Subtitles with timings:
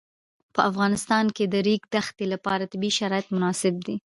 [0.53, 3.95] په افغانستان کې د د ریګ دښتې لپاره طبیعي شرایط مناسب دي.